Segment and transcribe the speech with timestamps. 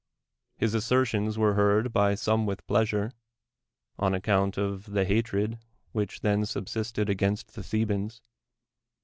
[0.59, 3.11] ITis asser tions were heard by some wi h pleasure,
[3.99, 5.59] on ac count of the hatred
[5.91, 8.19] which then subsisted against the Thebans.